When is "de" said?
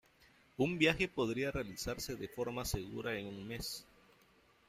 2.15-2.27